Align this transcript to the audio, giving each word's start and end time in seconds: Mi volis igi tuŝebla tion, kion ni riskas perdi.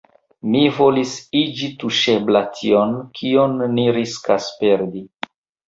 Mi 0.53 0.61
volis 0.77 1.11
igi 1.41 1.69
tuŝebla 1.83 2.43
tion, 2.57 2.97
kion 3.21 3.55
ni 3.77 3.87
riskas 4.01 4.51
perdi. 4.65 5.09